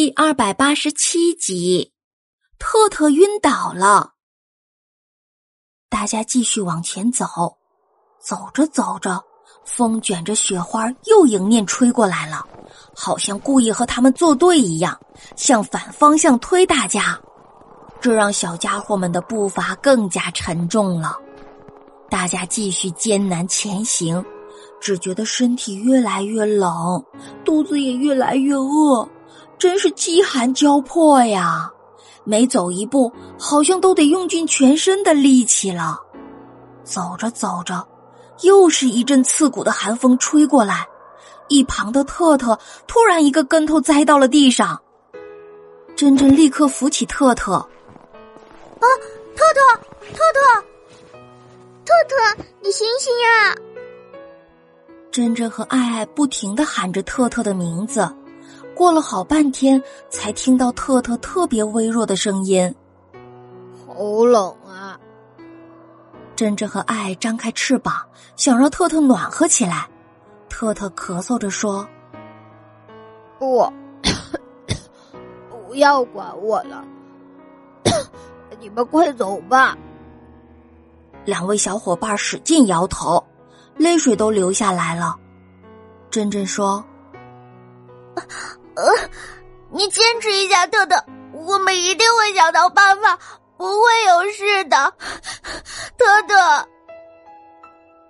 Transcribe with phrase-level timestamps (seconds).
[0.00, 1.92] 第二百八十七集，
[2.56, 4.12] 特特晕倒了。
[5.90, 7.26] 大家继续往前走，
[8.20, 9.20] 走着走着，
[9.64, 12.46] 风卷着雪花又迎面吹过来了，
[12.94, 14.96] 好像故意和他们作对一样，
[15.34, 17.20] 向反方向推大家。
[18.00, 21.16] 这让小家伙们的步伐更加沉重了。
[22.08, 24.24] 大家继续艰难前行，
[24.80, 27.04] 只觉得身体越来越冷，
[27.44, 29.08] 肚子也越来越饿。
[29.58, 31.72] 真是饥寒交迫呀！
[32.24, 35.98] 每走一步，好像都得用尽全身的力气了。
[36.84, 37.86] 走着走着，
[38.42, 40.86] 又是一阵刺骨的寒风吹过来，
[41.48, 44.80] 一旁的特特突然一个跟头栽到了地上。
[45.96, 47.54] 珍珍立刻扶起特特。
[47.54, 47.66] 啊，
[49.34, 49.80] 特特，
[50.12, 50.62] 特特，
[51.84, 53.56] 特特，你醒醒呀！
[55.10, 58.08] 珍珍和爱爱不停的喊着特特的名字。
[58.78, 62.72] 过了好半天，才听到特特特别微弱的声音
[63.84, 64.96] ：“好冷啊！”
[66.36, 67.92] 珍珍和爱张开翅膀，
[68.36, 69.88] 想让特特暖和起来。
[70.48, 71.84] 特特咳嗽着说
[73.40, 73.68] ：“不，
[75.50, 76.84] 不要管我了，
[78.60, 79.76] 你们快走吧。”
[81.26, 83.20] 两位小伙伴使劲摇头，
[83.76, 85.16] 泪水都流下来了。
[86.10, 86.84] 珍珍说。
[88.78, 88.92] 呃，
[89.72, 93.18] 你坚持一下，特特，我们一定会想到办法，
[93.56, 94.94] 不会有事的，
[95.98, 96.68] 特特。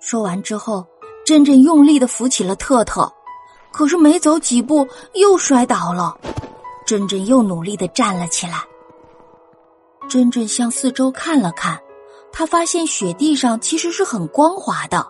[0.00, 0.84] 说完之后，
[1.24, 3.08] 珍珍用力的扶起了特特，
[3.72, 6.18] 可是没走几步又摔倒了。
[6.84, 8.64] 珍珍又努力的站了起来。
[10.08, 11.80] 珍珍向四周看了看，
[12.32, 15.06] 她发现雪地上其实是很光滑的，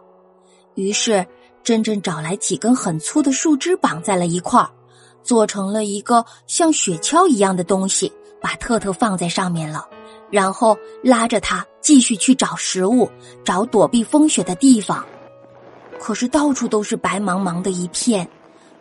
[0.75, 1.27] 于是
[1.63, 4.71] 珍珍找来几根很粗的树枝绑在了一块儿。
[5.27, 9.85] 做成了一个像雪橇一样的东西，把特特放在上面了，
[10.31, 13.11] 然后拉着他继续去找食物，
[13.45, 15.05] 找躲避风雪的地方。
[15.99, 18.29] 可是到处都是白茫茫的一片，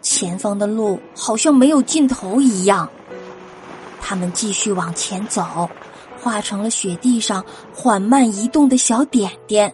[0.01, 2.87] 前方的路好像没有尽头一样。
[3.99, 5.67] 他们继续往前走，
[6.21, 9.73] 化成了雪地上缓慢移动的小点点。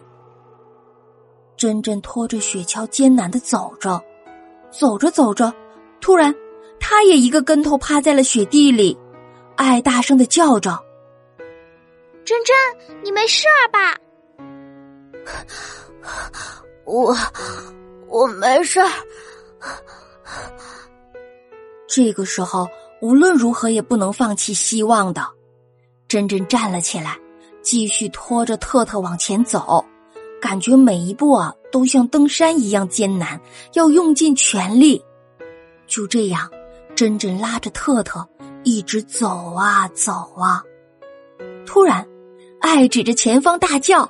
[1.54, 4.02] 珍珍拖着雪橇艰难的走着，
[4.70, 5.52] 走着走着，
[6.00, 6.34] 突然。
[6.84, 8.98] 他也一个跟头趴在了雪地里，
[9.56, 10.76] 爱大声的叫着
[12.26, 12.54] ：“珍珍，
[13.04, 13.96] 你没事吧
[16.84, 17.16] ？”“我
[18.08, 18.90] 我没事儿。”
[21.88, 22.68] 这个时候，
[23.00, 25.24] 无论如何也不能放弃希望的。
[26.08, 27.16] 珍珍站了起来，
[27.62, 29.84] 继续拖着特特往前走，
[30.40, 33.40] 感觉每一步啊都像登山一样艰难，
[33.74, 35.02] 要用尽全力。
[35.86, 36.50] 就这样。
[36.94, 38.26] 珍珍拉着特特
[38.64, 40.62] 一直走啊走啊，
[41.66, 42.06] 突然，
[42.60, 44.04] 爱指着前方大叫：“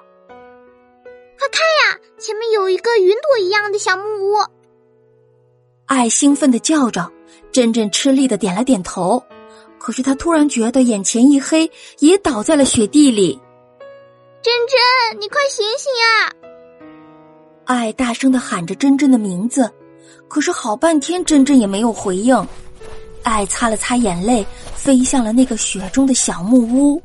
[1.38, 4.37] 快看呀，前面有一个云朵一样的小木屋！”
[5.87, 7.10] 爱兴奋的叫着，
[7.50, 9.22] 珍珍吃力的点了点头。
[9.78, 11.69] 可是他突然觉得眼前一黑，
[11.99, 13.41] 也倒在了雪地里。
[14.41, 16.32] 珍珍，你快醒醒呀！
[17.64, 19.69] 爱大声的喊着珍珍的名字，
[20.28, 22.47] 可是好半天，珍珍也没有回应。
[23.22, 24.44] 爱擦了擦眼泪，
[24.75, 27.03] 飞向了那个雪中的小木屋。